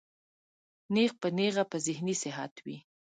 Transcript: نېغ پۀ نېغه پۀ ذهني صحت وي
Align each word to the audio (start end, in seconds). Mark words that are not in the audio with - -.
نېغ 0.93 1.11
پۀ 1.19 1.27
نېغه 1.37 1.63
پۀ 1.69 1.77
ذهني 1.85 2.15
صحت 2.23 2.53
وي 2.65 2.77